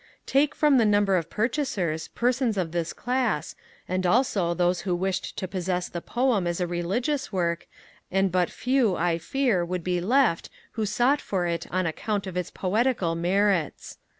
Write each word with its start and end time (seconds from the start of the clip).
Take, 0.25 0.55
from 0.55 0.79
the 0.79 0.83
number 0.85 1.15
of 1.15 1.29
purchasers, 1.29 2.07
persons 2.07 2.57
of 2.57 2.71
this 2.71 2.91
class, 2.91 3.55
and 3.87 4.03
also 4.03 4.55
those 4.55 4.81
who 4.81 4.95
wished 4.95 5.37
to 5.37 5.47
possess 5.47 5.89
the 5.89 6.01
Poem 6.01 6.47
as 6.47 6.59
a 6.59 6.65
religious 6.65 7.31
work, 7.31 7.67
and 8.09 8.31
but 8.31 8.49
few 8.49 8.95
I 8.95 9.19
fear 9.19 9.63
would 9.63 9.83
be 9.83 10.01
left 10.01 10.49
who 10.71 10.87
sought 10.87 11.21
for 11.21 11.45
it 11.45 11.67
on 11.71 11.85
account 11.85 12.25
of 12.25 12.35
its 12.35 12.49
poetical 12.49 13.13
merits. 13.13 13.99